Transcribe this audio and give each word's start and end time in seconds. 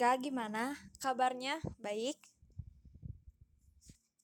Ika, 0.00 0.16
gimana 0.16 0.72
kabarnya? 0.96 1.60
Baik? 1.76 2.16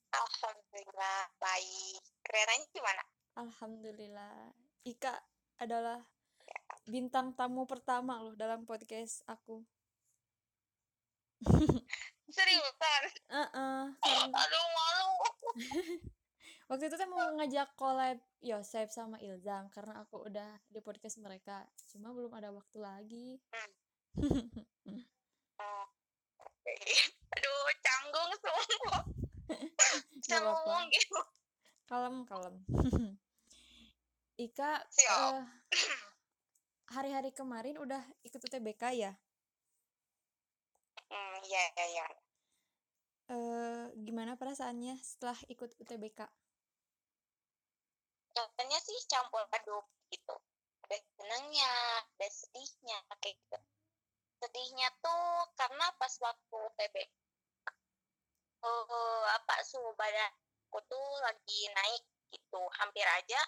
Alhamdulillah 0.08 1.28
baik. 1.36 2.00
Kerenanya 2.24 2.66
gimana? 2.72 3.02
Alhamdulillah. 3.36 4.56
Ika 4.88 5.20
adalah 5.60 6.00
bintang 6.88 7.36
tamu 7.36 7.68
pertama 7.68 8.24
loh 8.24 8.32
dalam 8.32 8.64
podcast 8.64 9.20
aku. 9.28 9.68
Seriusan? 12.32 13.02
Uh-uh, 13.28 13.92
karena 14.00 14.32
Aduh 14.32 14.66
malu. 14.72 15.12
waktu 16.72 16.88
itu 16.88 16.96
tuh 16.96 17.08
mau 17.12 17.36
ngajak 17.36 17.76
collab 17.76 18.16
Yosef 18.40 18.88
sama 18.96 19.20
Ilzam 19.20 19.68
karena 19.68 20.00
aku 20.00 20.24
udah 20.24 20.56
di 20.72 20.80
podcast 20.80 21.20
mereka. 21.20 21.68
Cuma 21.92 22.16
belum 22.16 22.32
ada 22.32 22.48
waktu 22.48 22.80
lagi. 22.80 23.28
Oke. 24.16 24.64
Aduh 27.36 27.70
canggung 27.82 28.30
semua. 28.42 28.98
Bisa 30.18 30.36
ngomong 30.42 30.90
gitu. 30.90 31.20
Kalem, 31.86 32.26
kalem. 32.26 32.54
Ika, 34.36 34.84
eh, 34.84 35.40
hari-hari 36.92 37.32
kemarin 37.32 37.80
udah 37.80 38.02
ikut 38.20 38.36
UTBK 38.36 38.82
ya? 38.92 39.12
Hmm, 41.08 41.36
iya 41.46 41.62
iya 41.72 41.86
iya. 41.88 42.06
eh 43.26 43.84
gimana 43.96 44.36
perasaannya 44.36 45.00
setelah 45.00 45.38
ikut 45.48 45.72
UTBK? 45.80 46.20
Rasanya 48.36 48.78
sih 48.84 48.98
campur 49.08 49.46
aduk 49.48 49.88
gitu. 50.12 50.36
Ada 50.84 51.00
senangnya, 51.16 51.72
ada 52.04 52.28
sedihnya 52.28 52.98
kayak 53.24 53.40
gitu. 53.40 53.58
Sedihnya 54.42 54.88
tuh 55.00 55.48
karena 55.56 55.86
pas 55.96 56.12
waktu 56.20 56.60
TB 56.76 56.96
eh 58.66 59.24
apa 59.36 59.54
suhu 59.62 59.94
badanku 59.94 60.78
tuh 60.90 61.08
lagi 61.22 61.60
naik 61.72 62.02
gitu. 62.32 62.60
Hampir 62.82 63.06
aja 63.06 63.40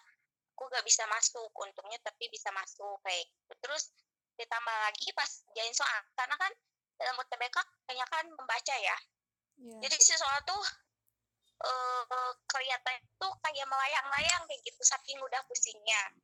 aku 0.54 0.66
gak 0.74 0.82
bisa 0.82 1.06
masuk 1.06 1.50
untungnya 1.54 1.98
tapi 2.02 2.26
bisa 2.30 2.50
masuk 2.50 2.98
kayak 3.06 3.26
gitu. 3.26 3.52
Terus 3.62 3.94
ditambah 4.38 4.76
lagi 4.86 5.10
pas 5.14 5.30
jain 5.54 5.74
soal 5.74 5.98
karena 6.14 6.34
kan 6.38 6.52
dalam 6.98 7.14
UTBK 7.18 7.56
kebanyakan 7.58 8.24
membaca 8.34 8.76
ya 8.78 8.98
Ya. 9.58 9.74
jadi 9.82 9.98
si 9.98 10.14
soal 10.14 10.38
tuh 10.46 10.62
eh 11.66 12.02
kelihatan 12.46 12.94
tuh 13.18 13.34
kayak 13.42 13.66
melayang-layang 13.66 14.46
kayak 14.46 14.62
gitu 14.62 14.82
saking 14.86 15.18
udah 15.18 15.42
pusingnya 15.50 16.14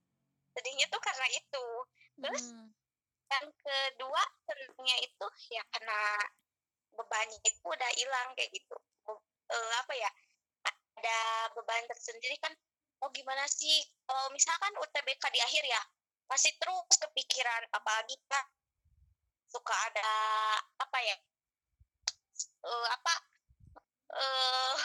sedihnya 0.54 0.86
tuh 0.86 1.02
karena 1.02 1.26
itu 1.34 1.66
terus 2.22 2.54
Mm, 2.54 2.63
yang 3.32 3.46
kedua 3.60 4.22
senangnya 4.44 4.96
itu 5.00 5.26
ya 5.52 5.62
karena 5.72 6.00
bebannya 6.94 7.38
itu 7.42 7.60
udah 7.64 7.90
hilang 7.98 8.28
kayak 8.38 8.50
gitu 8.54 8.76
Be- 9.04 9.24
eh, 9.50 9.72
apa 9.80 9.92
ya 9.96 10.10
ada 10.94 11.18
beban 11.52 11.84
tersendiri 11.90 12.38
kan 12.38 12.52
oh 13.02 13.10
gimana 13.10 13.44
sih 13.50 13.82
kalau 14.06 14.30
misalkan 14.30 14.72
UTBK 14.80 15.24
di 15.34 15.40
akhir 15.42 15.64
ya 15.66 15.82
pasti 16.24 16.54
terus 16.56 16.96
kepikiran 16.96 17.68
apalagi 17.74 18.16
kan 18.30 18.44
suka 19.50 19.74
ada 19.92 20.10
apa 20.80 20.98
ya 21.04 21.16
eh, 22.64 22.86
apa 22.88 23.14
eh 24.14 24.76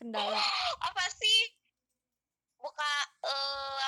kendala. 0.00 0.40
apa 0.88 1.04
sih 1.12 1.38
buka 2.58 2.92
eh 3.28 3.86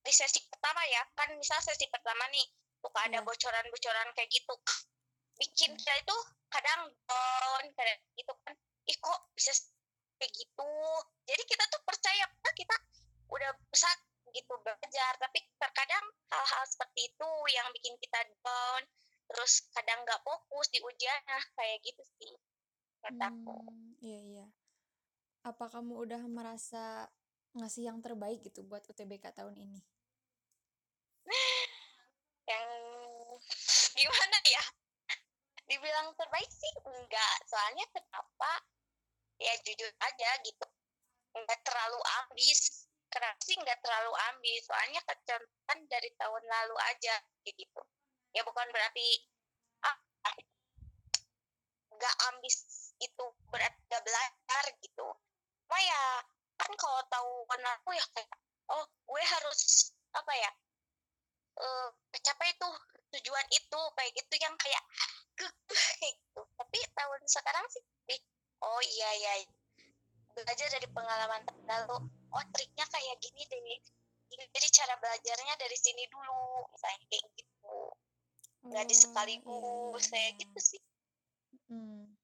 di 0.00 0.12
sesi 0.16 0.40
pertama 0.48 0.80
ya 0.88 1.04
kan 1.12 1.28
misal 1.36 1.60
sesi 1.60 1.84
pertama 1.92 2.24
nih 2.32 2.46
suka 2.80 3.00
ada 3.06 3.20
Iya. 3.20 3.26
bocoran-bocoran 3.26 4.08
kayak 4.16 4.30
gitu 4.32 4.54
bikin 5.40 5.72
kita 5.76 5.94
itu 6.00 6.16
kadang 6.52 6.92
down 7.08 7.64
kadang 7.76 8.00
gitu 8.16 8.32
kan 8.44 8.56
ih 8.84 8.96
kok 9.00 9.20
bisa 9.36 9.52
kayak 10.20 10.32
gitu 10.36 10.72
jadi 11.24 11.42
kita 11.48 11.64
tuh 11.72 11.80
percaya 11.86 12.24
kita 12.52 12.76
udah 13.30 13.50
besar 13.72 13.94
gitu 14.30 14.52
belajar 14.62 15.12
tapi 15.16 15.38
terkadang 15.58 16.04
hal-hal 16.30 16.64
seperti 16.68 17.08
itu 17.08 17.30
yang 17.50 17.66
bikin 17.72 17.94
kita 17.98 18.20
down 18.44 18.82
terus 19.30 19.64
kadang 19.72 20.02
nggak 20.04 20.20
fokus 20.26 20.68
di 20.74 20.82
ujian 20.82 21.20
nah 21.24 21.44
kayak 21.56 21.78
gitu 21.86 22.02
sih 22.18 22.34
menurut 23.00 23.20
aku 23.22 23.54
Hmm, 23.70 23.96
iya 24.04 24.20
iya. 24.20 24.46
Apa 25.40 25.72
kamu 25.72 26.04
udah 26.04 26.22
merasa 26.28 27.08
ngasih 27.56 27.88
yang 27.88 27.98
terbaik 28.04 28.44
gitu 28.44 28.60
buat 28.60 28.84
UTBK 28.84 29.32
tahun 29.32 29.56
ini? 29.56 29.80
yang 32.50 32.68
gimana 33.98 34.38
ya? 34.50 34.64
Dibilang 35.70 36.10
terbaik 36.18 36.50
sih 36.50 36.72
enggak 36.82 37.36
soalnya 37.46 37.86
kenapa? 37.94 38.52
Ya 39.38 39.54
jujur 39.62 39.90
aja 40.02 40.30
gitu. 40.42 40.66
Enggak 41.38 41.62
terlalu 41.62 42.00
ambis. 42.22 42.90
Kenapa 43.10 43.38
sih 43.42 43.54
enggak 43.54 43.78
terlalu 43.82 44.12
ambis? 44.34 44.66
Soalnya 44.66 45.00
kecontohan 45.06 45.78
dari 45.86 46.10
tahun 46.18 46.42
lalu 46.42 46.76
aja 46.90 47.14
gitu. 47.46 47.82
Ya 48.34 48.42
bukan 48.42 48.66
berarti 48.74 49.06
ah 49.86 49.96
enggak 51.94 52.14
ambis 52.34 52.90
itu 52.98 53.24
berarti 53.54 53.78
enggak 53.86 54.02
belajar 54.02 54.64
gitu. 54.82 55.06
Cuma 55.70 55.78
ya 55.78 56.02
kan 56.58 56.70
kalau 56.74 57.00
tahun 57.06 57.60
lalu 57.62 57.90
ya 57.94 58.04
kayak 58.12 58.30
oh 58.74 58.84
gue 59.06 59.22
harus 59.22 59.90
apa 60.14 60.32
ya 60.34 60.50
eh 61.60 61.88
mencapai 62.12 62.50
tuh 62.56 62.74
tujuan 63.16 63.46
itu 63.52 63.80
kayak 63.96 64.12
gitu 64.16 64.34
yang 64.40 64.54
kayak 64.60 64.84
gitu. 66.02 66.40
Tapi 66.56 66.78
tahun 66.96 67.20
sekarang 67.26 67.66
sih 67.72 67.82
ih, 68.14 68.20
oh 68.64 68.80
iya 68.82 69.10
iya. 69.20 69.32
Belajar 70.34 70.68
dari 70.72 70.88
pengalaman 70.90 71.42
lalu 71.68 71.96
oh 72.32 72.44
triknya 72.54 72.86
kayak 72.88 73.16
gini 73.20 73.42
deh. 73.50 73.80
Jadi 74.30 74.68
cara 74.72 74.94
belajarnya 75.02 75.54
dari 75.58 75.76
sini 75.76 76.06
dulu 76.08 76.64
misalnya 76.70 76.98
kayak 77.10 77.24
gitu. 77.34 77.78
Nggak 78.66 78.84
di 78.86 78.94
Oh, 78.94 79.00
sekaligus 79.02 80.04
iya, 80.06 80.10
kayak 80.12 80.32
gitu 80.38 80.58
sih. 80.60 80.80
Hmm. 81.66 82.14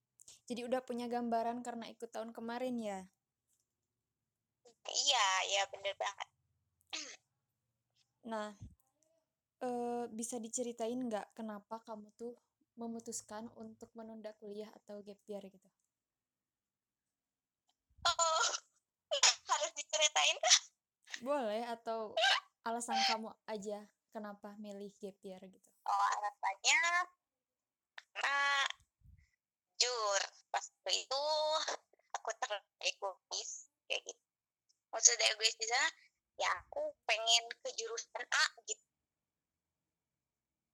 Jadi 0.46 0.60
udah 0.62 0.80
punya 0.86 1.10
gambaran 1.10 1.66
karena 1.66 1.90
ikut 1.90 2.06
tahun 2.14 2.30
kemarin 2.30 2.78
ya? 2.78 3.00
iya 4.86 5.26
iya 5.50 5.62
bener 5.72 5.94
banget. 5.98 6.28
Nah, 8.26 8.58
eh, 9.62 10.04
bisa 10.12 10.36
diceritain 10.36 10.98
nggak 10.98 11.32
kenapa 11.36 11.80
kamu 11.84 12.08
tuh 12.18 12.36
memutuskan 12.76 13.48
untuk 13.56 13.88
menunda 13.96 14.36
kuliah 14.36 14.68
atau 14.84 15.00
gap 15.00 15.20
year 15.24 15.40
gitu? 15.48 15.68
oh 18.04 18.46
harus 19.52 19.70
diceritain 19.72 20.36
kah 20.36 20.58
Boleh 21.24 21.64
atau 21.64 22.12
alasan 22.68 23.00
kamu 23.08 23.32
aja 23.48 23.80
kenapa 24.12 24.52
milih 24.60 24.92
gap 25.00 25.16
year 25.24 25.40
gitu? 25.40 25.68
oh 25.88 26.06
alasannya 26.20 26.80
karena 28.16 28.38
jujur 29.76 30.20
pas 30.52 30.66
itu 30.88 31.24
aku 32.16 32.30
teregois 32.40 33.50
kayak 33.88 34.02
gitu 34.08 34.24
maksudnya 34.88 35.26
egois 35.36 35.56
di 35.60 35.66
sana 35.68 35.88
ya 36.36 36.48
aku 36.64 36.92
pengen 37.04 37.44
ke 37.60 37.68
jurusan 37.76 38.24
A 38.24 38.44
gitu 38.64 38.85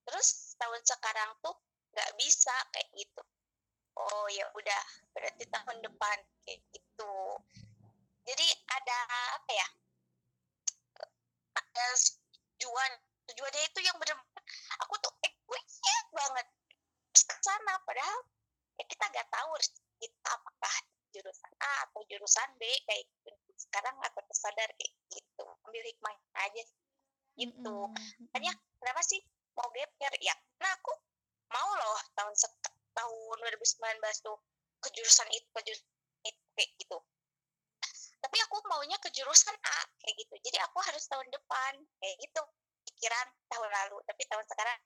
terus 0.06 0.58
tahun 0.58 0.82
sekarang 0.82 1.30
tuh 1.42 1.54
nggak 1.92 2.10
bisa 2.18 2.54
kayak 2.72 2.88
gitu. 2.96 3.22
Oh 3.98 4.26
ya 4.32 4.48
udah 4.56 4.82
berarti 5.12 5.44
tahun 5.52 5.78
depan 5.84 6.18
kayak 6.48 6.60
gitu. 6.72 7.14
Jadi 8.24 8.46
ada 8.70 8.98
apa 9.36 9.50
ya? 9.52 9.68
Ada 11.52 11.84
tujuan. 12.56 12.92
Tujuannya 13.22 13.62
itu 13.68 13.78
yang 13.86 13.96
benar-benar 14.00 14.44
aku 14.82 14.94
tuh 14.98 15.12
egois 15.22 15.74
banget. 16.10 16.46
Ke 17.12 17.36
sana 17.44 17.76
padahal 17.84 18.18
ya 18.80 18.84
kita 18.88 19.04
nggak 19.12 19.28
tahu 19.28 19.50
kita 20.00 20.28
apakah 20.32 20.74
jurusan 21.12 21.52
A 21.60 21.72
atau 21.86 22.00
jurusan 22.08 22.48
B 22.56 22.64
kayak 22.88 23.04
gitu. 23.28 23.52
Sekarang 23.60 23.94
aku 24.00 24.24
tersadar 24.26 24.68
kayak 24.80 24.92
gitu. 25.12 25.44
Ambil 25.68 25.82
hikmah 25.84 26.16
aja 26.40 26.62
gitu. 27.36 27.76
Mm-mm, 27.88 27.92
makanya 28.28 28.52
mm-mm. 28.56 28.76
kenapa 28.80 29.00
sih 29.04 29.20
mau 29.56 29.68
gap 29.72 29.90
year 30.00 30.14
ya. 30.22 30.34
Karena 30.58 30.70
aku 30.76 30.92
mau 31.52 31.70
loh 31.76 32.00
tahun 32.16 32.34
tahun 32.92 33.36
2019 33.40 34.26
tuh 34.26 34.36
ke 34.82 34.88
jurusan 34.96 35.28
itu 35.32 35.48
ke 35.52 35.60
jurusan 35.64 35.88
itu 36.26 36.42
kayak 36.56 36.70
gitu. 36.80 36.98
Tapi 38.22 38.36
aku 38.46 38.56
maunya 38.70 38.96
ke 39.02 39.10
jurusan 39.10 39.56
A 39.56 39.78
kayak 40.02 40.14
gitu. 40.18 40.34
Jadi 40.46 40.58
aku 40.62 40.78
harus 40.82 41.04
tahun 41.10 41.26
depan 41.30 41.72
kayak 41.98 42.16
gitu 42.22 42.42
pikiran 42.90 43.26
tahun 43.50 43.70
lalu. 43.70 43.98
Tapi 44.06 44.22
tahun 44.30 44.46
sekarang 44.46 44.78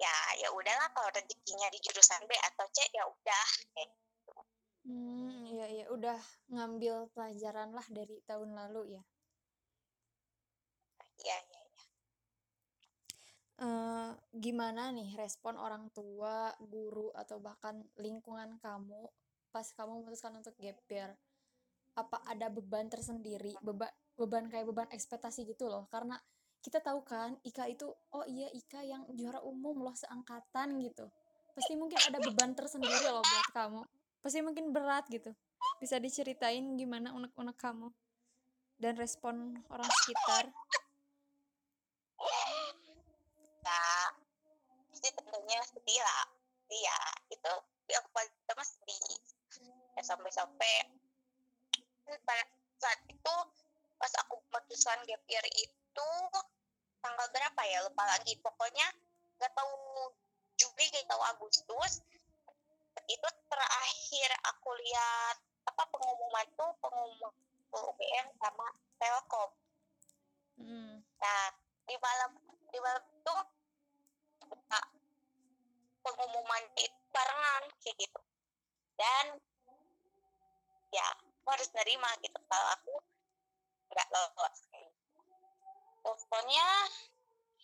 ya 0.00 0.14
ya 0.40 0.48
udahlah 0.56 0.88
kalau 0.96 1.12
rezekinya 1.12 1.68
di 1.68 1.78
jurusan 1.84 2.24
B 2.24 2.32
atau 2.32 2.64
C 2.72 2.88
ya 2.96 3.04
udah 3.04 3.46
kayak 3.76 3.92
Hmm, 4.80 5.44
iya 5.52 5.66
iya 5.76 5.84
udah 5.92 6.16
ngambil 6.48 7.12
pelajaran 7.12 7.70
lah 7.76 7.84
dari 7.92 8.16
tahun 8.24 8.56
lalu 8.56 8.96
ya. 8.96 9.02
ya 11.20 11.36
ya 11.36 11.38
ya 11.52 11.59
gimana 14.32 14.88
nih 14.88 15.12
respon 15.20 15.60
orang 15.60 15.92
tua, 15.92 16.52
guru, 16.64 17.12
atau 17.12 17.36
bahkan 17.38 17.84
lingkungan 18.00 18.56
kamu 18.60 19.04
pas 19.52 19.66
kamu 19.76 20.00
memutuskan 20.00 20.32
untuk 20.36 20.56
gap 20.56 20.80
year? 20.88 21.12
Apa 21.98 22.24
ada 22.24 22.48
beban 22.48 22.88
tersendiri, 22.88 23.52
beba 23.60 23.92
beban 24.16 24.48
kayak 24.48 24.64
beban 24.68 24.88
ekspektasi 24.88 25.44
gitu 25.44 25.68
loh, 25.68 25.84
karena 25.92 26.16
kita 26.60 26.76
tahu 26.80 27.00
kan 27.04 27.40
Ika 27.40 27.72
itu, 27.72 27.88
oh 27.88 28.24
iya 28.28 28.52
Ika 28.52 28.84
yang 28.84 29.08
juara 29.16 29.40
umum 29.40 29.80
loh 29.80 29.96
seangkatan 29.96 30.76
gitu. 30.84 31.08
Pasti 31.56 31.72
mungkin 31.76 31.96
ada 31.96 32.20
beban 32.20 32.52
tersendiri 32.52 33.08
loh 33.08 33.24
buat 33.24 33.48
kamu. 33.56 33.82
Pasti 34.20 34.38
mungkin 34.44 34.68
berat 34.72 35.08
gitu. 35.08 35.32
Bisa 35.80 35.96
diceritain 35.96 36.76
gimana 36.76 37.16
unek-unek 37.16 37.56
kamu 37.56 37.88
dan 38.76 38.94
respon 39.00 39.56
orang 39.72 39.88
sekitar? 40.04 40.52
Ya, 43.60 44.12
pasti 44.92 45.08
lah. 45.98 46.24
Iya, 46.70 46.98
itu 47.34 47.52
yang 47.90 48.06
paling 48.14 48.30
pertama 48.42 48.62
sedih. 48.62 49.02
Ya 49.98 50.02
sampai-sampai 50.06 50.74
kan 52.06 52.18
pada 52.26 52.44
saat 52.78 53.00
itu 53.10 53.34
pas 54.00 54.12
aku 54.24 54.40
memutuskan 54.50 54.98
gap 55.06 55.22
year 55.28 55.46
itu 55.54 56.10
tanggal 57.04 57.26
berapa 57.30 57.60
ya 57.68 57.84
lupa 57.86 58.02
lagi 58.08 58.34
pokoknya 58.40 58.86
nggak 59.38 59.52
tahu 59.54 59.70
Juli 60.56 60.84
nggak 60.90 61.06
tahu 61.06 61.22
Agustus 61.32 62.00
itu 63.06 63.28
terakhir 63.50 64.30
aku 64.46 64.70
lihat 64.80 65.36
apa 65.68 65.82
pengumuman 65.92 66.46
tuh 66.58 66.70
pengumuman 66.82 67.32
UGM 67.70 68.26
sama 68.40 68.66
Telkom 68.98 69.50
Mhm. 70.60 71.00
nah 71.16 71.42
di 71.88 71.96
malam 71.96 72.30
di 72.68 72.78
malam 72.84 73.00
itu 73.00 73.34
buka 74.44 74.80
pengumuman 76.00 76.64
itu 76.76 76.98
barengan 77.12 77.64
kayak 77.82 77.96
gitu. 78.00 78.20
Dan 78.96 79.26
ya 80.92 81.06
aku 81.14 81.48
harus 81.52 81.70
nerima 81.76 82.10
gitu. 82.24 82.38
Kalau 82.48 82.68
aku 82.76 82.94
nggak 83.90 84.08
lolos 84.14 84.58
kayak 84.70 84.88
gitu. 84.88 85.20
teleponnya 86.00 86.68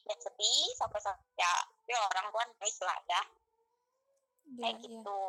ya 0.07 0.15
sedih 0.23 0.69
sampai 0.79 1.01
sampai 1.03 1.27
ya, 1.41 1.51
ya 1.91 1.99
orang 1.99 2.27
tua 2.31 2.45
nangis 2.47 2.79
lah 2.85 2.99
ya. 3.11 3.23
Kayak 4.57 4.75
iya. 4.79 4.85
gitu. 4.87 5.23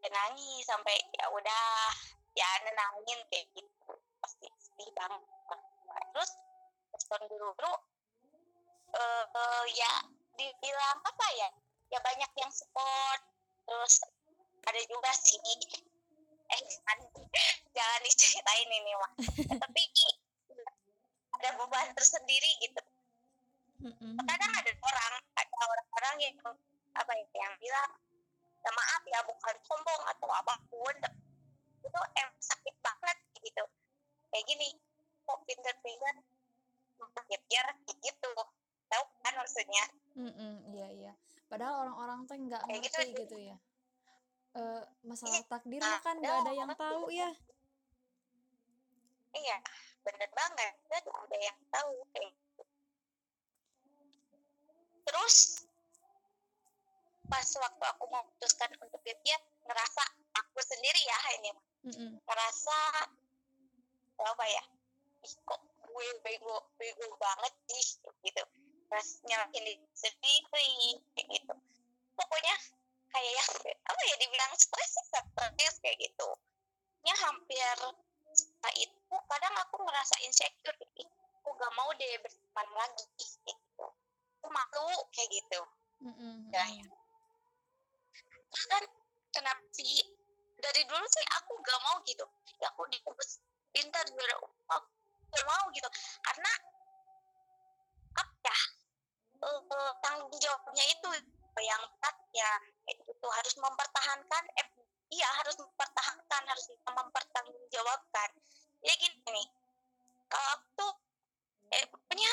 Ya, 0.00 0.08
nangis 0.12 0.64
sampai 0.64 0.96
ya 1.14 1.24
udah 1.30 1.66
ya 2.36 2.48
nenangin 2.64 3.18
kayak 3.28 3.46
gitu. 3.52 3.92
Pasti 4.22 4.46
sedih 4.60 4.90
banget. 4.96 5.20
Terus 6.16 6.30
respon 6.96 7.20
guru-guru 7.28 7.74
eh 8.96 9.24
eh, 9.28 9.64
ya 9.76 9.92
dibilang 10.36 10.98
apa 11.02 11.26
ya? 11.36 11.48
Ya 11.92 11.98
banyak 12.02 12.30
yang 12.36 12.52
support 12.52 13.20
terus 13.66 14.00
ada 14.66 14.80
juga 14.86 15.10
sih. 15.16 15.38
Eh 16.46 16.60
jangan 16.62 16.98
jangan 17.74 18.00
diceritain 18.06 18.70
ini 18.70 18.92
mah 18.94 19.12
tapi 19.66 19.82
ada 21.36 21.48
beban 21.58 21.88
tersendiri 21.96 22.50
gitu. 22.62 22.80
Kadang 24.24 24.52
ada 24.56 24.72
orang 24.72 25.14
ada 25.36 25.54
orang-orang 25.66 26.16
yang 26.22 26.36
apa 26.96 27.12
ya 27.12 27.26
yang 27.36 27.54
bilang 27.60 27.90
ya 28.64 28.70
maaf 28.72 29.02
ya 29.04 29.20
bukan 29.26 29.56
sombong 29.66 30.02
atau 30.16 30.28
apa 30.32 30.54
pun. 30.70 30.96
Itu 31.84 32.00
em 32.18 32.28
sakit 32.40 32.74
banget 32.82 33.18
gitu 33.42 33.64
kayak 34.34 34.44
gini 34.52 34.68
kok 35.24 35.38
pinter-pinter 35.46 36.14
biar 37.46 37.66
kayak 37.84 37.98
gitu 38.02 38.32
tahu 38.90 39.04
kan 39.22 39.34
maksudnya 39.38 39.84
Mhm, 40.16 40.72
iya 40.72 40.88
iya. 40.96 41.12
Padahal 41.56 41.88
orang-orang 41.88 42.20
tuh 42.28 42.36
nggak 42.36 42.62
gitu 42.68 42.76
ngerti 42.76 43.00
sih. 43.00 43.16
gitu 43.16 43.36
ya. 43.48 43.56
Eh, 44.60 44.82
masalah 45.08 45.40
Iya, 45.40 45.48
takdir 45.48 45.80
mah 45.80 46.00
kan 46.04 46.14
nggak 46.20 46.36
ada 46.44 46.52
yang 46.52 46.70
tahu 46.76 47.08
ya. 47.08 47.30
iya 49.36 49.56
bener 50.00 50.30
banget 50.32 50.72
dan 50.88 51.04
ada 51.12 51.36
yang 51.36 51.58
tahu 51.68 51.92
kayak 52.12 52.32
gitu. 52.32 52.62
terus 55.04 55.36
pas 57.28 57.44
waktu 57.44 57.84
aku 57.84 58.04
memutuskan 58.08 58.70
untuk 58.80 58.96
biar 59.04 59.40
ngerasa 59.60 60.02
aku 60.40 60.58
sendiri 60.64 61.00
ya 61.04 61.18
ini 61.36 61.52
Mhm. 61.84 62.16
ngerasa 62.24 62.76
apa 64.24 64.44
ya 64.48 64.64
ih 65.20 65.34
kok 65.44 65.60
gue 65.84 66.06
bego 66.24 66.56
bego 66.80 67.04
banget 67.20 67.52
sih 67.68 68.00
gitu 68.24 68.40
terus 68.86 69.08
nyalahin 69.26 69.62
diri 69.66 69.86
sendiri 69.94 70.68
kayak 71.14 71.26
gitu. 71.30 71.54
Pokoknya 72.16 72.54
kayak 73.12 73.32
yang 73.32 73.50
apa 73.86 74.00
ya 74.06 74.16
dibilang 74.20 74.52
stres 74.56 74.90
sih 74.94 75.04
stres 75.10 75.74
kayak 75.82 75.96
gitu. 76.00 76.28
Ya 77.06 77.14
hampir 77.26 77.78
setelah 78.36 78.74
itu 78.76 79.16
kadang 79.30 79.54
aku 79.62 79.76
ngerasa 79.80 80.16
insecure 80.26 80.76
ih 81.00 81.08
aku 81.40 81.48
gak 81.56 81.72
mau 81.78 81.88
deh 81.94 82.12
berteman 82.20 82.68
lagi 82.74 83.04
gitu. 83.16 83.86
Aku 84.42 84.48
malu 84.50 84.88
kayak 85.14 85.30
gitu. 85.30 85.60
Mhm, 86.02 86.52
Ya, 86.52 86.64
mhm. 86.66 86.90
kan 88.68 88.84
kenapa 89.32 89.64
sih? 89.72 90.02
Dari 90.56 90.82
dulu 90.88 91.04
sih 91.06 91.24
aku 91.38 91.52
gak 91.62 91.80
mau 91.86 91.96
gitu. 92.04 92.26
Ya 92.60 92.68
aku 92.74 92.84
dikubus 92.90 93.40
pintar 93.70 94.04
umum 94.10 94.50
aku 94.68 94.88
gak 95.32 95.46
mau 95.46 95.64
gitu. 95.72 95.88
Karena 96.24 96.50
apa 98.16 98.34
ya 98.44 98.56
eh, 99.42 99.92
tanggung 100.02 100.32
jawabnya 100.36 100.84
itu 100.88 101.08
yang 101.60 101.82
berat 101.98 102.16
ya. 102.32 102.52
Gitu 102.86 103.26
harus 103.26 103.54
mempertahankan 103.58 104.44
eh, 104.60 104.66
iya 105.12 105.28
harus 105.42 105.56
mempertahankan 105.58 106.42
harus 106.46 106.66
mempertanggungjawabkan. 106.84 108.30
Ya 108.84 108.92
gini 109.00 109.18
nih 109.24 109.48
kalau 110.26 110.48
aku 110.58 110.66
tuh 110.76 110.92
eh, 111.72 111.84
punya 111.90 112.32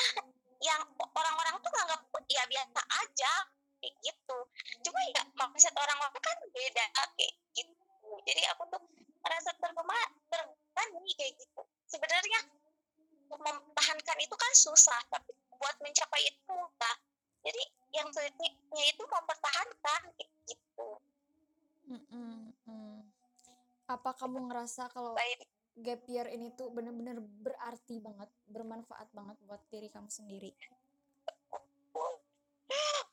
yang 0.62 0.80
orang-orang 0.98 1.54
tuh 1.60 1.70
nganggap 1.72 2.00
ya 2.30 2.42
biasa 2.48 2.80
aja 3.04 3.32
kayak 3.84 3.94
gitu. 4.00 4.38
Cuma 4.80 5.00
ya 5.12 5.22
mindset 5.36 5.74
orang-orang 5.76 6.22
kan 6.24 6.36
beda 6.48 6.84
kayak 6.94 7.32
gitu. 7.52 8.10
Jadi 8.24 8.42
aku 8.48 8.64
tuh 8.72 8.80
merasa 9.20 9.50
terbema 9.60 9.98
terbebani 10.32 11.12
kayak 11.16 11.32
gitu. 11.36 11.62
Sebenarnya 11.84 12.40
mempertahankan 13.28 14.18
itu 14.20 14.34
kan 14.36 14.52
susah 14.56 15.00
tapi 15.12 15.32
buat 15.64 15.76
mencapai 15.80 16.20
itu 16.28 16.52
mudah 16.52 16.96
jadi 17.40 17.62
yang 17.96 18.08
sulitnya 18.12 18.52
itu 18.84 19.02
mempertahankan 19.08 20.00
gitu 20.20 20.88
Mhm, 21.84 22.56
mhm. 22.64 23.04
Apa 23.92 24.16
kamu 24.16 24.48
ngerasa 24.48 24.88
kalau 24.88 25.12
baik 25.12 25.44
gap 25.84 26.00
year 26.08 26.24
ini 26.32 26.48
tuh 26.56 26.72
bener-bener 26.72 27.20
berarti 27.20 28.00
banget, 28.00 28.32
bermanfaat 28.48 29.12
banget 29.12 29.36
buat 29.44 29.60
diri 29.68 29.92
kamu 29.92 30.08
sendiri? 30.08 30.56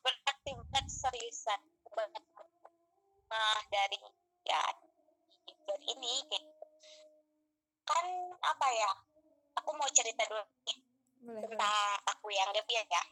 berarti 0.02 0.50
banget 0.58 0.86
seriusan 0.90 1.60
banget 1.92 2.24
nah 3.32 3.58
dari 3.72 3.96
ya 4.44 4.60
dari 5.64 5.86
ini 5.96 6.12
kayak 6.28 6.42
gitu. 6.42 6.66
kan 7.88 8.06
apa 8.42 8.66
ya 8.76 8.90
aku 9.56 9.70
mau 9.72 9.88
cerita 9.94 10.24
dulu 10.28 10.44
Boleh, 11.22 11.38
boleh. 11.38 11.54
tentang 11.54 11.98
aku 12.10 12.26
yang 12.34 12.50
year 12.50 12.86
ya. 12.90 13.02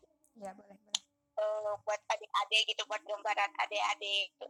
Ya, 0.43 0.51
boleh, 0.55 0.75
boleh. 0.75 1.03
eh, 1.41 1.73
buat 1.87 2.01
adik-adik 2.11 2.63
gitu 2.69 2.83
buat 2.91 3.03
gambaran 3.07 3.51
adik-adik. 3.63 4.35
Gitu. 4.35 4.47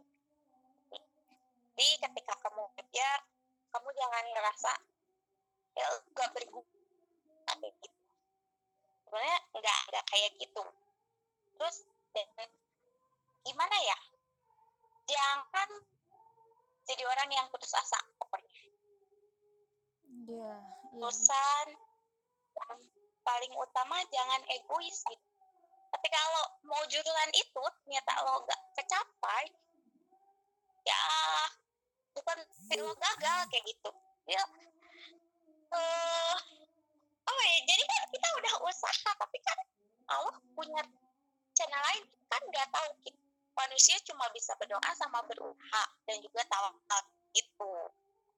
jadi 1.77 1.87
ketika 2.03 2.33
kamu 2.41 2.67
belajar 2.75 3.17
kamu 3.71 3.89
jangan 3.95 4.25
ngerasa 4.33 4.73
ya 5.77 5.85
gak 6.17 6.29
berguna. 6.35 7.53
Gitu. 7.61 7.89
Sebenarnya 9.05 9.37
nggak 9.55 9.79
nggak 9.93 10.05
kayak 10.09 10.31
gitu. 10.41 10.63
Terus 11.55 11.77
dan 12.17 12.49
gimana 13.45 13.77
ya? 13.85 13.97
Jangan 15.05 15.69
jadi 16.89 17.03
orang 17.05 17.29
yang 17.29 17.47
putus 17.53 17.71
asa 17.77 17.99
pokoknya. 18.17 18.57
Iya, 20.27 20.53
bosan 20.97 21.67
yang 22.51 22.73
paling 23.21 23.53
utama 23.57 23.97
jangan 24.09 24.41
egois 24.49 24.99
gitu. 25.05 25.25
Tapi 25.91 26.07
kalau 26.07 26.43
mau 26.63 26.83
jurusan 26.87 27.31
itu 27.35 27.63
ternyata 27.83 28.11
lo 28.23 28.47
gak 28.47 28.61
kecapai 28.79 29.45
ya 30.81 31.03
bukan 32.15 32.37
lo 32.79 32.93
gagal 32.95 33.39
kayak 33.51 33.65
gitu. 33.67 33.91
Ya 34.25 34.43
eh 35.71 36.37
apa 37.21 37.41
ya 37.47 37.59
jadi 37.63 37.83
kan 37.87 38.03
kita 38.11 38.27
udah 38.43 38.53
usaha 38.67 39.11
tapi 39.15 39.37
kan 39.43 39.57
Allah 40.11 40.35
punya 40.51 40.83
channel 41.55 41.79
lain 41.79 42.03
kan 42.27 42.41
nggak 42.51 42.67
tahu 42.71 42.89
gitu. 43.07 43.19
manusia 43.51 43.99
cuma 44.07 44.25
bisa 44.31 44.55
berdoa 44.57 44.91
sama 44.95 45.21
berusaha 45.27 45.83
dan 46.07 46.17
juga 46.23 46.41
tawakal 46.47 47.01
gitu. 47.35 47.73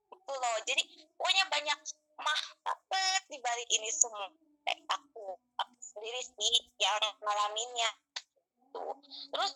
Itu 0.10 0.34
loh 0.34 0.58
jadi 0.66 0.84
pokoknya 1.16 1.46
banyak 1.54 1.80
mah 2.18 2.42
dapet 2.66 3.22
di 3.30 3.38
balik 3.42 3.70
ini 3.72 3.90
semua 3.94 4.30
kayak 4.63 4.82
aku 4.89 5.38
aku 5.60 5.74
sendiri 5.79 6.22
sih 6.24 6.55
yang 6.79 7.00
ngalaminnya. 7.22 7.91
Tuh 8.74 8.96
terus 9.32 9.51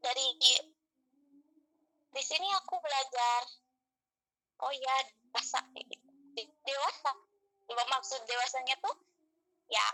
dari 0.00 0.26
di 2.16 2.22
sini 2.24 2.48
aku 2.56 2.80
belajar 2.80 3.40
oh 4.64 4.72
ya 4.72 4.96
dewasa 5.28 5.60
kayak 5.76 5.84
gitu 5.92 6.08
De- 6.36 6.56
dewasa 6.64 7.12
maksud 7.92 8.20
dewasanya 8.24 8.76
tuh 8.80 8.96
ya 9.68 9.88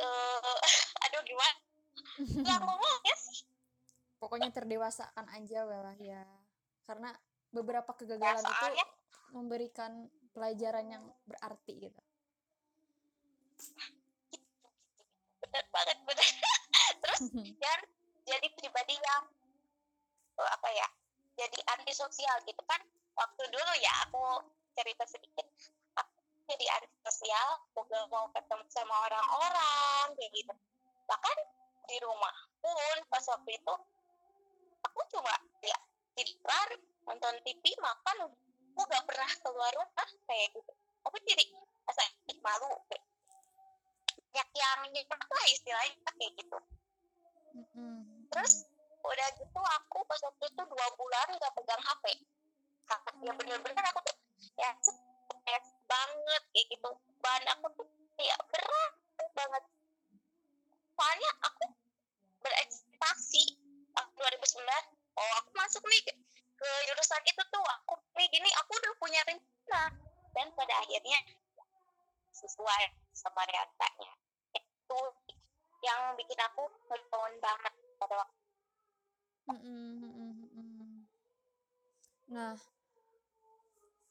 eh 0.00 0.58
aduh 1.04 1.22
gimana? 1.26 1.56
Ya 2.46 2.56
ngomongnya 2.64 3.16
sih. 3.18 3.44
Pokoknya 4.20 4.52
terdewasakan 4.52 5.26
aja 5.32 5.64
lah 5.64 5.96
ya. 5.96 6.24
Karena 6.84 7.12
beberapa 7.50 7.92
ya 7.92 7.96
kegagalan 7.96 8.40
itu 8.40 8.52
soalnya 8.56 8.86
memberikan 9.32 9.92
pelajaran 10.34 10.86
yang 10.86 11.04
berarti 11.26 11.72
gitu. 11.90 12.00
Bener 15.42 15.64
banget 15.74 15.98
bener. 16.06 16.28
Terus 17.02 17.20
dan 17.34 17.80
jadi 18.24 18.46
pribadi 18.54 18.94
yang 18.94 19.22
eh, 20.38 20.50
apa 20.50 20.68
ya 20.70 20.88
jadi 21.34 21.58
antisosial 21.78 22.36
gitu 22.46 22.62
kan. 22.66 22.80
Waktu 23.18 23.42
dulu 23.52 23.72
ya 23.82 23.92
aku 24.08 24.48
cerita 24.78 25.04
sedikit. 25.04 25.46
Aku 25.98 26.14
jadi 26.48 26.66
antisosial 26.80 27.48
aku 27.70 27.84
gak 27.90 28.06
mau 28.08 28.30
ketemu 28.32 28.64
sama 28.70 28.94
orang-orang 29.10 30.06
kayak 30.16 30.32
gitu. 30.34 30.54
Bahkan 31.10 31.36
di 31.90 31.96
rumah 32.06 32.36
pun 32.62 32.96
pas 33.10 33.24
waktu 33.34 33.50
itu 33.58 33.74
aku 34.86 35.00
cuma 35.10 35.34
ya 35.64 35.78
tiduran 36.14 36.68
nonton 37.02 37.34
TV 37.42 37.64
makan 37.82 38.30
aku 38.80 38.88
gak 38.96 39.04
pernah 39.04 39.28
keluar 39.44 39.72
rumah 39.76 40.08
kayak 40.24 40.56
gitu. 40.56 40.72
Aku 41.04 41.16
jadi 41.28 41.44
rasa 41.84 42.00
malu 42.40 42.72
kayak 42.88 43.04
banyak 44.32 44.48
yang 44.56 44.80
nyepak 44.88 45.20
lah 45.20 45.44
istilahnya 45.52 46.00
kayak 46.16 46.32
gitu. 46.40 46.58
Mm-mm. 47.50 48.24
terus 48.32 48.64
udah 49.04 49.28
gitu 49.36 49.60
aku 49.60 49.98
pas 50.06 50.22
waktu 50.22 50.44
itu 50.48 50.62
dua 50.64 50.86
bulan 50.96 51.28
gak 51.34 51.52
pegang 51.58 51.82
HP 51.82 52.04
ya 53.26 53.32
bener-bener 53.34 53.84
aku 53.90 54.00
tuh 54.06 54.16
ya 54.56 54.70
stres 54.80 55.66
banget 55.84 56.42
kayak 56.56 56.66
gitu. 56.72 56.90
Bahan 57.20 57.44
aku 57.52 57.68
tuh 57.76 57.84
ya 58.16 58.36
berat 58.48 58.92
banget. 59.36 59.64
Soalnya 60.96 61.30
aku 61.44 61.64
berekspektasi 62.40 63.44
tahun 63.92 64.10
2009 64.16 65.20
oh 65.20 65.32
aku 65.44 65.50
masuk 65.52 65.84
nih 65.84 66.00
ke, 66.08 66.12
jurusan 66.88 67.22
itu 67.28 67.42
tuh 67.52 67.64
aku 67.64 67.99
gini 68.30 68.50
aku 68.62 68.70
udah 68.78 68.94
punya 68.96 69.20
rencana. 69.26 69.82
Dan 70.30 70.46
pada 70.54 70.74
akhirnya 70.82 71.18
sesuai 72.30 72.82
sama 73.10 73.42
realitanya. 73.50 74.12
Itu 74.54 75.00
yang 75.82 76.14
bikin 76.14 76.38
aku 76.38 76.70
ngedown 76.86 77.32
banget 77.42 77.74
pada 77.98 78.14
waktu. 78.22 78.38
Nah, 82.30 82.54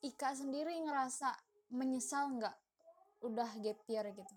Ika 0.04 0.36
sendiri 0.36 0.76
ngerasa 0.84 1.32
menyesal 1.72 2.36
nggak? 2.36 2.56
Udah 3.24 3.50
gap 3.64 3.80
year 3.88 4.08
gitu? 4.12 4.36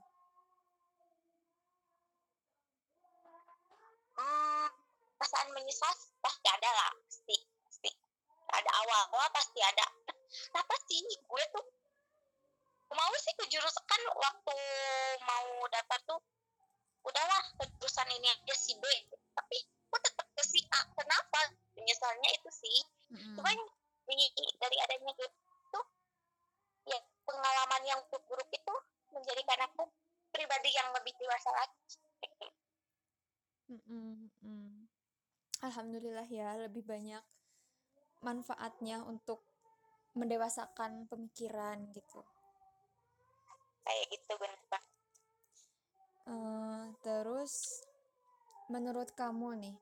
hmm, 4.18 4.66
perasaan 5.18 5.48
menyesal 5.54 5.92
pasti 6.22 6.46
ada 6.50 6.70
lah 6.70 6.92
ada 8.62 8.70
awal-awal 8.86 9.28
pasti 9.34 9.58
ada. 9.58 9.86
Apa 10.54 10.74
sih 10.86 11.02
gue 11.02 11.44
tuh 11.50 11.66
mau 12.92 13.12
sih 13.18 13.34
ke 13.34 13.44
jurusan 13.50 13.84
kan 13.88 14.02
waktu 14.14 14.56
mau 15.26 15.48
daftar 15.72 16.00
tuh 16.06 16.20
udahlah 17.02 17.42
ke 17.58 17.64
jurusan 17.76 18.08
ini 18.14 18.30
aja 18.30 18.54
si 18.54 18.78
B. 18.78 18.84
Tapi 19.34 19.58
gue 19.66 20.00
tetap 20.06 20.26
ke 20.30 20.42
si 20.46 20.62
A. 20.70 20.80
Kenapa? 20.94 21.40
Penyesalnya 21.74 22.30
itu 22.38 22.50
sih. 22.54 22.78
Mm-mm. 23.12 23.36
cuman 23.36 23.56
di, 24.08 24.16
dari 24.56 24.76
adanya 24.80 25.12
gitu 25.12 25.28
tuh 25.68 25.84
ya 26.88 26.96
pengalaman 27.28 27.82
yang 27.84 28.00
buruk 28.08 28.48
itu 28.48 28.74
menjadikan 29.12 29.68
aku 29.68 29.84
pribadi 30.32 30.72
yang 30.72 30.88
lebih 30.96 31.12
dewasa 31.20 31.52
lagi. 31.52 31.76
Mm-mm, 33.68 34.32
mm. 34.40 34.88
Alhamdulillah 35.60 36.26
ya 36.28 36.56
lebih 36.56 36.82
banyak 36.88 37.20
manfaatnya 38.26 39.02
untuk 39.04 39.42
mendewasakan 40.18 41.06
pemikiran 41.10 41.78
gitu. 41.92 42.20
kayak 43.82 44.06
gitu 44.14 44.32
bener 44.38 44.62
banget 44.70 44.92
Eh, 46.22 46.84
terus 47.02 47.82
menurut 48.70 49.10
kamu 49.18 49.58
nih, 49.58 49.76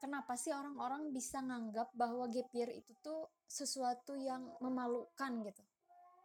kenapa 0.00 0.32
sih 0.40 0.48
orang-orang 0.48 1.12
bisa 1.12 1.38
nganggap 1.44 1.92
bahwa 1.92 2.24
gap 2.32 2.48
year 2.56 2.72
itu 2.72 2.96
tuh 3.04 3.28
sesuatu 3.44 4.16
yang 4.16 4.42
memalukan 4.64 5.32
gitu? 5.44 5.62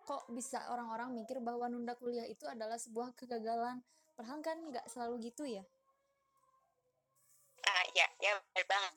Kok 0.07 0.31
bisa 0.31 0.71
orang-orang 0.71 1.11
mikir 1.19 1.43
bahwa 1.43 1.67
nunda 1.67 1.99
kuliah 1.99 2.23
itu 2.23 2.47
adalah 2.47 2.79
sebuah 2.79 3.11
kegagalan? 3.19 3.83
Padahal 4.15 4.39
kan 4.39 4.57
nggak 4.71 4.87
selalu 4.87 5.15
gitu 5.27 5.43
ya. 5.43 5.63
ah 7.67 7.85
ya 7.97 8.07
ya 8.23 8.31
bener 8.39 8.65
banget 8.71 8.93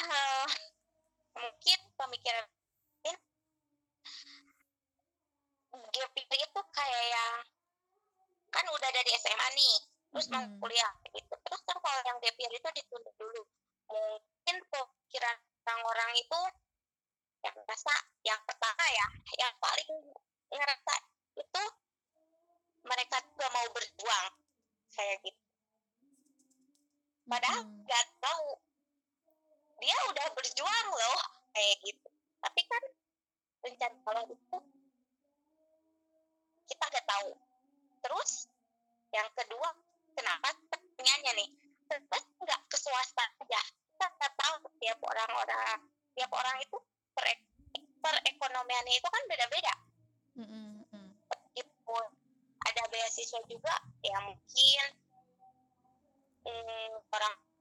eh, 0.00 0.46
mungkin 1.38 1.78
pemikiran 1.94 2.46
year 5.98 6.38
itu 6.38 6.60
kayak 6.74 7.04
yang 7.10 7.34
kan 8.48 8.64
udah 8.64 8.90
dari 8.90 9.10
SMA 9.20 9.48
nih 9.54 9.76
terus 10.08 10.26
mau 10.32 10.40
Mm-mm. 10.40 10.58
kuliah 10.58 10.92
gitu. 11.12 11.34
Terus 11.36 11.60
kan 11.68 11.76
kalau 11.78 12.00
yang 12.04 12.18
year 12.22 12.52
itu 12.52 12.68
ditunda 12.74 13.12
dulu. 13.20 13.42
Mungkin 13.88 14.56
pemikiran 14.72 15.36
orang-orang 15.68 16.10
itu 16.16 16.40
yang 17.44 17.54
merasa 17.54 17.94
yang 18.26 18.40
pertama 18.42 18.84
ya 18.90 19.06
yang 19.38 19.54
paling 19.62 19.90
ngerasa 20.48 20.94
itu 21.38 21.64
mereka 22.82 23.16
juga 23.30 23.46
mau 23.52 23.66
berjuang 23.70 24.26
kayak 24.96 25.16
gitu. 25.22 25.42
Padahal 27.28 27.62
nggak 27.84 28.04
tahu 28.18 28.44
dia 29.78 29.96
udah 30.10 30.26
berjuang 30.34 30.86
loh 30.92 31.20
kayak 31.54 31.76
gitu. 31.82 32.08
Tapi 32.38 32.60
kan 32.66 32.82
rencana 33.64 33.96
kalau 34.06 34.22
itu 34.30 34.58
kita 36.68 36.84
nggak 36.84 37.06
tahu. 37.06 37.30
Terus 38.04 38.30
yang 39.14 39.28
kedua 39.34 39.68
kenapa 40.14 40.52
pertanyaannya 40.68 41.32
nih 41.42 41.48
terus 41.88 42.24
nggak 42.42 42.60
ke 42.68 42.76
swasta 42.76 43.24
aja. 43.42 43.60
Kita 43.94 44.06
nggak 44.06 44.32
tahu 44.38 44.54
tiap 44.78 44.98
orang-orang 45.02 45.78
tiap 46.14 46.30
orang 46.34 46.56
itu 46.58 46.76
per- 47.14 47.46
perekonomiannya 48.02 48.94
itu 48.98 49.08
kan 49.08 49.22
beda-beda. 49.30 49.74
Mm. 50.38 50.86
meskipun 51.58 52.04
ada 52.62 52.82
beasiswa 52.94 53.42
juga 53.50 53.74
ya 54.06 54.22
mungkin 54.22 54.86
hmm, 56.46 57.02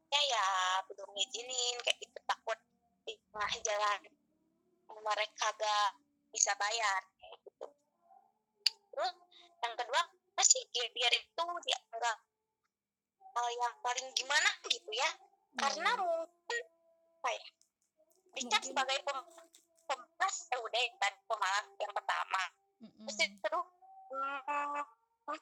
orangnya 0.07 0.21
ya 0.31 0.47
belum 0.87 1.09
ngizinin 1.19 1.75
kayak 1.83 1.99
gitu 1.99 2.19
takut 2.23 2.55
di 3.03 3.13
tengah 3.27 3.53
jalan 3.59 3.99
mereka 5.03 5.47
gak 5.59 5.89
bisa 6.31 6.55
bayar 6.55 7.03
kayak 7.19 7.35
gitu. 7.43 7.67
Terus 8.95 9.13
yang 9.63 9.73
kedua 9.75 10.01
masih 10.39 10.63
year 10.71 11.11
itu 11.11 11.43
dianggap 11.43 12.17
hal 13.35 13.47
yang 13.51 13.75
paling 13.83 14.07
gimana 14.15 14.49
gitu 14.71 14.91
ya. 14.95 15.11
Karena 15.59 15.91
Iya. 15.91 15.99
mungkin 15.99 16.63
ya 17.27 17.43
dicap 18.39 18.61
sebagai 18.63 19.03
pem- 19.03 19.51
pemalas 19.91 20.35
ya 20.47 20.57
udah 20.63 20.79
yang 20.79 20.95
tadi 21.03 21.19
pemalas 21.27 21.67
yang 21.83 21.91
pertama. 21.91 22.43
Mm-mm. 22.77 23.05
terus 23.09 23.19
itu 23.27 23.55
hmm, 24.15 25.35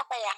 apa 0.00 0.14
ya? 0.16 0.34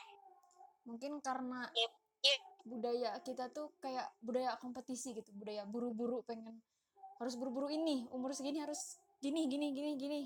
Mungkin 0.82 1.22
karena 1.22 1.70
Gap 1.70 1.92
year 2.26 2.40
budaya 2.62 3.18
kita 3.22 3.50
tuh 3.50 3.74
kayak 3.82 4.06
budaya 4.22 4.54
kompetisi 4.58 5.14
gitu, 5.16 5.30
budaya 5.34 5.66
buru-buru 5.66 6.22
pengen 6.22 6.62
harus 7.22 7.38
buru-buru 7.38 7.70
ini, 7.70 8.10
umur 8.10 8.34
segini 8.34 8.58
harus 8.58 8.98
gini 9.22 9.46
gini 9.46 9.70
gini 9.70 9.90
gini. 9.94 10.20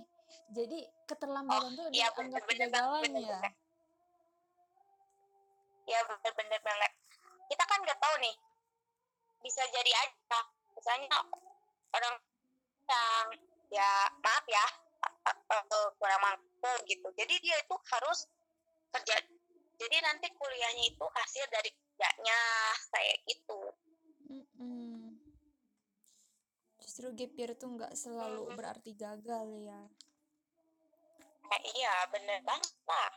Jadi 0.50 0.88
keterlambatan 1.06 1.76
tuh 1.76 1.86
iya 1.92 2.08
dianggap 2.10 2.42
bener-bener 2.42 2.68
kegagalan 2.72 3.12
ya. 3.20 3.40
ya 5.86 5.98
bener-bener 6.08 6.60
banget. 6.64 6.92
Kita 7.46 7.64
kan 7.68 7.78
nggak 7.84 8.00
tahu 8.00 8.14
nih 8.24 8.36
bisa 9.44 9.62
jadi 9.70 9.92
aja. 9.92 10.40
Misalnya 10.74 11.20
orang 11.94 12.16
yang 12.88 13.26
ya 13.70 13.90
maaf 14.24 14.44
ya 14.48 14.66
kurang 16.00 16.22
mampu 16.22 16.72
gitu. 16.88 17.08
Jadi 17.14 17.34
dia 17.44 17.56
itu 17.60 17.76
harus 17.92 18.26
kerja. 18.94 19.14
Jadi 19.76 19.96
nanti 20.00 20.26
kuliahnya 20.32 20.84
itu 20.88 21.04
hasil 21.04 21.44
dari 21.52 21.70
kerjanya 21.96 22.40
kayak 22.92 23.18
gitu. 23.24 23.60
Mm-mm. 24.28 25.16
Justru 26.84 27.08
gap 27.16 27.32
year 27.40 27.52
tuh 27.56 27.72
nggak 27.72 27.96
selalu 27.96 28.52
Mhm. 28.52 28.56
berarti 28.60 28.92
gagal 28.92 29.48
ya. 29.64 29.80
Eh, 31.46 31.62
iya 31.80 31.94
bener 32.12 32.42
banget 32.44 32.74
lah 32.84 33.10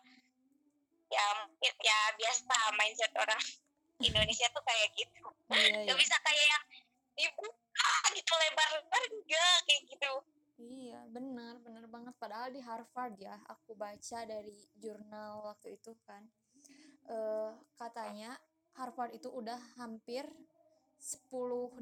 ya 1.09 1.25
mungkin 1.41 1.74
ya 1.81 2.00
biasa 2.21 2.55
mindset 2.77 3.09
orang 3.17 3.41
Indonesia 4.07 4.48
tuh 4.53 4.63
kayak 4.63 4.89
gitu. 4.95 5.25
Iya 5.50 5.89
gak 5.89 5.98
iya. 5.98 6.01
bisa 6.05 6.15
kayak 6.21 6.45
yang 6.45 6.65
dibuka 7.17 7.91
gitu 8.15 8.31
lebar-lebar 8.38 9.03
enggak 9.12 9.57
kayak 9.65 9.81
gitu. 9.89 10.13
Iya 10.62 11.00
benar 11.09 11.57
benar 11.65 11.83
banget. 11.89 12.13
Padahal 12.21 12.53
di 12.53 12.62
Harvard 12.62 13.17
ya 13.17 13.36
aku 13.50 13.74
baca 13.74 14.19
dari 14.29 14.53
jurnal 14.77 15.50
waktu 15.50 15.75
itu 15.81 15.98
kan. 16.05 16.21
Eh 17.09 17.51
katanya 17.74 18.38
Harvard 18.79 19.12
itu 19.12 19.27
udah 19.27 19.59
hampir 19.75 20.24
10 20.95 21.27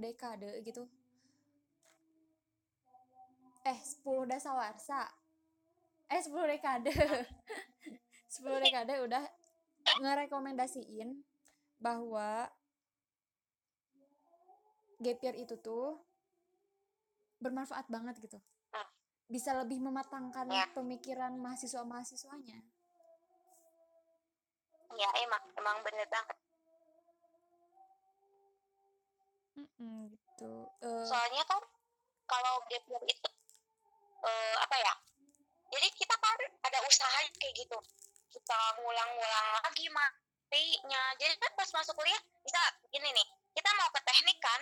dekade 0.02 0.50
gitu. 0.66 0.90
Eh 3.62 3.78
10 3.78 4.26
dasawarsa. 4.26 5.06
Eh 6.10 6.22
10 6.26 6.34
dekade. 6.50 6.90
10 8.34 8.64
dekade 8.66 8.94
udah 9.06 9.24
ngerekomendasiin 10.02 11.22
bahwa 11.78 12.50
gap 14.98 15.20
year 15.22 15.38
itu 15.38 15.54
tuh 15.62 16.02
bermanfaat 17.38 17.86
banget 17.88 18.18
gitu. 18.18 18.42
Bisa 19.30 19.54
lebih 19.54 19.78
mematangkan 19.78 20.50
Ya. 20.50 20.66
pemikiran 20.74 21.38
mahasiswa-mahasiswanya. 21.38 22.58
Ya 24.98 25.10
emang 25.22 25.44
emang 25.54 25.78
bener 25.86 26.08
banget 26.10 26.38
Mm-mm, 29.58 30.14
gitu. 30.14 30.52
Eh, 30.86 31.06
soalnya 31.10 31.44
kan 31.50 31.62
kalau 32.30 32.62
gap 32.70 32.84
year 32.86 33.04
itu 33.10 33.30
eh, 34.22 34.56
apa 34.62 34.76
ya 34.78 34.94
jadi 35.68 35.88
kita 35.92 36.16
kan 36.16 36.38
ada 36.64 36.80
usaha 36.88 37.20
kayak 37.42 37.54
gitu. 37.58 37.78
Kita 38.32 38.60
ngulang-ngulang 38.80 39.48
lagi 39.60 39.86
materinya. 39.92 41.02
Jadi 41.20 41.34
kan 41.44 41.52
pas 41.60 41.70
masuk 41.76 41.94
kuliah 41.98 42.22
bisa 42.46 42.62
gini 42.88 43.10
nih 43.12 43.28
kita 43.58 43.70
mau 43.76 43.90
ke 43.92 44.02
teknik 44.06 44.40
kan? 44.40 44.62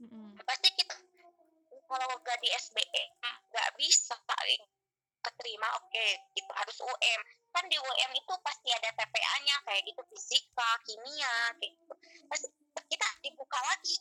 Mm-mm. 0.00 0.32
pasti 0.48 0.72
kita 0.72 0.96
kalau 1.84 2.08
gak 2.24 2.38
di 2.40 2.48
SBE 2.56 3.04
nggak 3.52 3.68
bisa 3.76 4.16
paling 4.24 4.62
keterima 5.20 5.68
oke 5.76 6.06
gitu 6.32 6.48
harus 6.56 6.78
UM 6.80 7.20
kan 7.52 7.68
di 7.68 7.76
UM 7.76 8.10
itu 8.16 8.34
pasti 8.40 8.72
ada 8.72 8.88
TPA-nya 8.96 9.56
kayak 9.68 9.82
gitu 9.84 10.00
fisika 10.08 10.70
kimia 10.88 11.34
kayak 11.60 11.74
gitu. 11.76 11.94
Pasti 12.30 12.48
kita 12.90 13.06
dibuka 13.22 13.58
lagi 13.62 13.94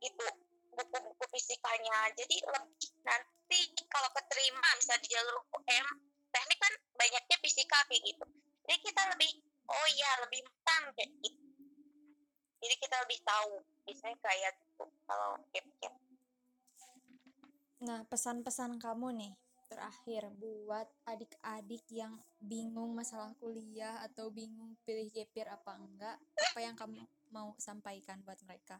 gitu 0.00 0.24
buku-buku 0.70 1.24
fisikanya. 1.34 2.08
Jadi 2.14 2.36
lebih 2.46 2.88
nanti 3.04 3.60
kalau 3.90 4.08
keterima 4.14 4.68
bisa 4.78 4.94
di 5.02 5.08
jalur 5.10 5.42
UM 5.52 5.86
teknik 6.30 6.58
kan 6.62 6.74
banyaknya 6.94 7.36
fisika 7.42 7.78
kayak 7.90 8.02
gitu. 8.06 8.24
Jadi 8.70 8.78
kita 8.86 9.02
lebih 9.12 9.30
oh 9.66 9.86
iya 9.98 10.10
lebih 10.22 10.40
matang 10.46 10.94
kayak 10.94 11.10
gitu. 11.20 11.42
Jadi 12.60 12.74
kita 12.78 12.96
lebih 13.02 13.18
tahu 13.26 13.52
biasanya 13.88 14.16
kayak 14.22 14.52
gitu 14.56 14.84
kalau 15.08 15.30
year 15.52 15.66
Nah, 17.80 18.04
pesan-pesan 18.12 18.76
kamu 18.76 19.08
nih 19.16 19.32
terakhir 19.72 20.28
buat 20.36 20.84
adik-adik 21.08 21.80
yang 21.88 22.20
bingung 22.36 22.92
masalah 22.92 23.32
kuliah 23.40 24.04
atau 24.04 24.28
bingung 24.28 24.76
pilih 24.84 25.08
gap 25.08 25.30
year 25.32 25.48
apa 25.48 25.72
enggak, 25.80 26.16
apa 26.20 26.58
yang 26.60 26.76
kamu 26.76 27.08
mau 27.30 27.54
sampaikan 27.58 28.18
buat 28.26 28.38
mereka? 28.46 28.78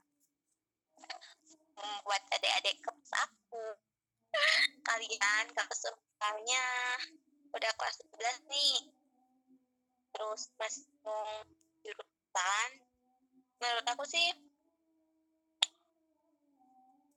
Hmm, 1.80 1.98
buat 2.04 2.22
adik-adik 2.34 2.76
kelas 2.82 3.12
aku. 3.24 3.64
Kalian 4.88 5.44
kalau 5.54 5.96
misalnya 5.96 6.64
udah 7.54 7.72
kelas 7.78 7.96
11 8.14 8.50
nih. 8.50 8.76
Terus 10.10 10.42
mau 11.06 11.46
jurusan 11.80 12.70
menurut 13.60 13.86
aku 13.88 14.04
sih 14.04 14.28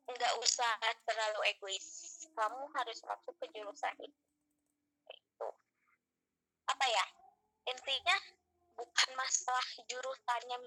nggak 0.08 0.34
usah 0.40 0.74
terlalu 1.10 1.40
egois. 1.50 1.88
Kamu 2.34 2.70
harus 2.78 3.00
masuk 3.06 3.34
ke 3.42 3.46
jurusan 3.54 3.96
itu. 4.06 5.50
Apa 6.70 6.86
ya? 6.88 7.06
Intinya 7.70 8.18
bukan 8.74 9.10
masalah 9.16 9.68
jurusannya 9.86 10.58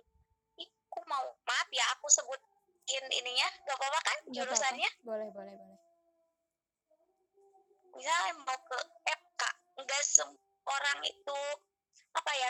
aku 0.97 1.05
mau 1.13 1.29
maaf 1.45 1.69
ya 1.69 1.85
aku 1.93 2.09
sebutin 2.09 3.05
ininya. 3.13 3.45
Gak 3.69 3.77
apa-apa 3.77 4.01
kan 4.01 4.19
jurusannya? 4.33 4.89
Boleh, 5.05 5.29
boleh, 5.29 5.53
boleh. 5.53 5.79
misalnya 7.97 8.33
mau 8.45 8.57
ke 8.61 8.77
FK 9.09 9.43
nggak 9.81 10.03
semua 10.05 10.37
orang 10.69 11.01
itu 11.09 11.41
apa 12.13 12.33
ya 12.37 12.49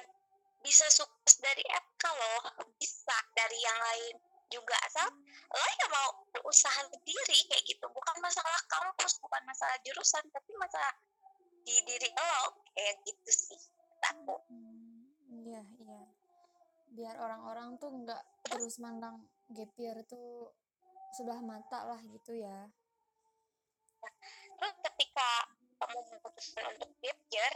bisa 0.62 0.86
sukses 0.94 1.42
dari 1.42 1.66
FK 1.66 2.02
loh. 2.06 2.42
Bisa 2.78 3.18
dari 3.34 3.58
yang 3.58 3.78
lain 3.82 4.14
juga. 4.54 4.78
Asal 4.86 5.10
lo 5.50 5.66
ya 5.82 5.86
mau 5.90 6.10
berusaha 6.30 6.86
sendiri 6.86 7.38
kayak 7.50 7.66
gitu. 7.66 7.86
Bukan 7.90 8.16
masalah 8.22 8.62
kampus 8.70 9.18
bukan 9.18 9.42
masalah 9.42 9.74
jurusan 9.82 10.22
tapi 10.30 10.50
masalah 10.54 10.94
di 11.66 11.82
diri 11.82 12.10
lo 12.14 12.62
kayak 12.78 12.94
gitu 13.02 13.30
sih 13.34 13.58
aku 14.06 14.38
Hmm. 14.46 14.65
Biar 16.96 17.20
orang-orang 17.20 17.76
tuh 17.76 17.92
nggak 17.92 18.22
terus 18.48 18.80
mandang 18.80 19.20
gap 19.52 19.70
year 19.76 20.00
tuh 20.08 20.48
sebelah 21.12 21.44
mata 21.44 21.84
lah 21.84 22.00
gitu 22.00 22.32
ya. 22.32 22.66
terus 24.56 24.74
ketika 24.80 25.28
kamu 25.76 25.98
memutuskan 26.08 26.64
untuk 26.72 26.90
gap 27.04 27.18
year 27.28 27.52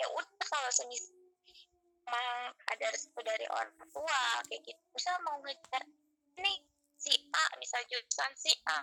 ya 0.00 0.06
udah 0.08 0.46
kalau 0.46 0.70
semis 0.72 1.12
emang 2.06 2.54
ada 2.70 2.86
restu 2.94 3.18
dari 3.20 3.44
orang 3.50 3.74
tua 3.90 4.22
kayak 4.46 4.62
gitu 4.62 4.82
misal 4.94 5.16
mau 5.26 5.36
ngejar 5.42 5.82
ini 6.38 6.54
si 6.96 7.12
A 7.32 7.44
misal 7.60 7.80
jurusan 7.86 8.32
si 8.36 8.52
A. 8.66 8.80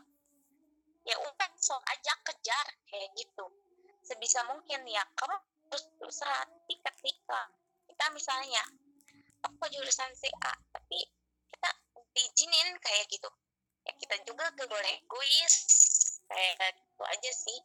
Ya 1.04 1.20
udah 1.20 1.50
sok 1.60 1.84
aja 1.92 2.14
kejar 2.24 2.68
kayak 2.88 3.12
gitu. 3.20 3.46
Sebisa 4.06 4.48
mungkin 4.48 4.88
ya 4.88 5.04
kamu 5.20 5.36
terus 5.68 5.86
berusaha 6.00 6.48
ketika 6.70 7.52
kita 7.90 8.06
misalnya 8.16 8.64
aku 9.44 9.64
jurusan 9.72 10.12
si 10.16 10.32
A 10.44 10.54
tapi 10.72 11.00
kita 11.52 11.70
diizinin 12.16 12.80
kayak 12.80 13.06
gitu. 13.12 13.30
Ya 13.84 13.92
kita 14.00 14.16
juga 14.24 14.48
gak 14.56 14.70
boleh 14.72 14.92
egois 15.04 15.56
kayak 16.32 16.72
gitu 16.80 17.04
aja 17.04 17.32
sih. 17.32 17.60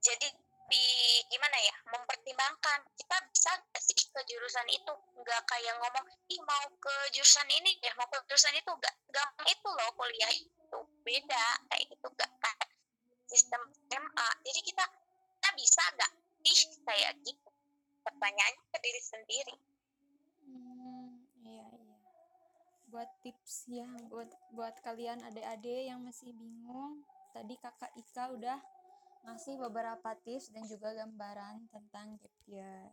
Jadi 0.00 0.28
di 0.66 0.84
gimana 1.30 1.54
ya 1.62 1.76
mempertimbangkan 1.94 2.82
kita 2.98 3.16
bisa 3.30 3.54
nggak 3.54 3.82
sih 3.82 3.94
ke 3.94 4.20
jurusan 4.26 4.66
itu? 4.66 4.94
Nggak 5.14 5.40
kayak 5.46 5.74
ngomong 5.78 6.06
ih 6.26 6.40
mau 6.42 6.66
ke 6.80 6.94
jurusan 7.14 7.46
ini 7.50 7.78
ya 7.84 7.92
mau 7.94 8.08
ke 8.10 8.18
jurusan 8.26 8.54
itu. 8.56 8.70
Nggak 8.72 8.94
gampang 9.14 9.46
itu 9.46 9.68
loh 9.70 9.90
kuliah 9.94 10.32
itu 10.34 10.78
beda 11.06 11.46
kayak 11.70 11.84
gitu 11.86 12.06
nggak 12.18 12.30
kayak 12.42 12.68
sistem 13.30 13.62
SMA 13.90 14.28
jadi 14.42 14.60
kita 14.62 14.84
kita 15.38 15.48
bisa 15.54 15.82
nggak 15.94 16.12
sih 16.46 16.58
kayak 16.82 17.12
gitu? 17.22 17.50
Pertanyaannya 18.02 18.62
ke 18.70 18.78
diri 18.82 19.02
sendiri 19.02 19.54
Buat 22.96 23.12
tips 23.20 23.68
ya, 23.68 23.84
buat 24.08 24.32
buat 24.56 24.72
kalian 24.80 25.20
adik-adik 25.20 25.92
yang 25.92 26.00
masih 26.00 26.32
bingung, 26.32 27.04
tadi 27.36 27.52
Kakak 27.60 27.92
Ika 27.92 28.32
udah 28.32 28.56
ngasih 29.28 29.60
beberapa 29.60 30.16
tips 30.24 30.48
dan 30.48 30.64
juga 30.64 30.96
gambaran 30.96 31.68
tentang 31.68 32.16
gap 32.16 32.32
year. 32.48 32.88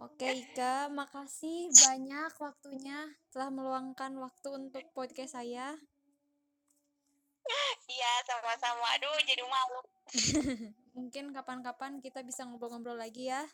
Oke 0.00 0.24
Ika, 0.24 0.88
makasih 0.88 1.68
banyak 1.68 2.32
waktunya 2.40 3.12
telah 3.28 3.52
meluangkan 3.52 4.16
waktu 4.16 4.48
untuk 4.56 4.88
podcast 4.96 5.36
saya. 5.36 5.76
iya 7.88 8.12
sama-sama 8.24 8.84
aduh 8.96 9.20
jadi 9.24 9.44
malu 9.44 9.80
Mungkin 10.96 11.32
kapan-kapan 11.36 12.00
kita 12.04 12.20
bisa 12.24 12.44
ngobrol-ngobrol 12.44 12.96
lagi 13.00 13.28
ya. 13.32 13.44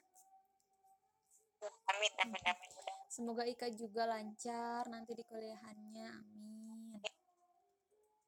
amin 1.91 2.13
amin 2.23 2.43
amin 2.45 2.84
Semoga 3.15 3.47
Ika 3.47 3.71
juga 3.71 4.11
lancar 4.11 4.91
nanti 4.91 5.15
di 5.15 5.23
kuliahannya. 5.23 6.11
Amin. 6.11 6.99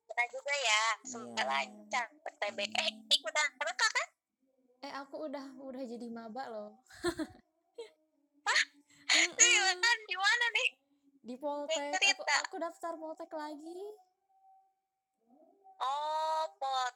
kita 0.07 0.23
juga 0.33 0.55
ya 0.55 0.85
semoga 1.05 1.43
Iya. 1.43 1.51
lancar 1.51 2.07
bertebek 2.25 2.71
eh 2.73 2.89
ikutan 3.13 3.49
rekam 3.61 3.91
kan 3.93 4.09
Eh 4.81 4.93
aku 4.95 5.29
udah 5.29 5.45
udah 5.61 5.83
jadi 5.83 6.07
maba 6.09 6.47
loh. 6.47 6.73
Iya 9.37 9.67
Mm-mm. 9.67 9.83
kan 9.83 9.99
di 10.07 10.17
mana 10.17 10.47
nih? 10.55 10.69
Di 11.21 11.35
Poltek. 11.37 11.93
Aku, 12.17 12.23
aku 12.23 12.57
daftar 12.57 12.93
Poltek 12.97 13.31
lagi. 13.35 13.81
Oh, 15.83 16.45
pot. 16.57 16.95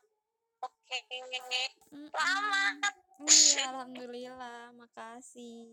Oke. 0.64 0.98
Mm-mm. 1.11 2.09
Selamat. 2.09 2.94
Iya, 3.20 3.62
alhamdulillah. 3.68 4.72
Makasih. 4.72 5.68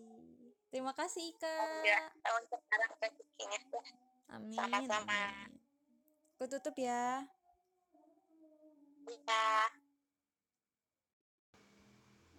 Terima 0.67 0.91
kasih 0.91 1.31
Ika. 1.31 1.47
Alhamdulillah 1.47 2.11
tahun 2.19 2.43
sekarang 2.51 2.91
rezekinya. 2.99 3.61
Amin. 4.35 4.57
Sama-sama. 4.59 5.23
Aku 6.37 6.43
tutup 6.51 6.75
ya. 6.75 7.23
Iya. 9.07 9.47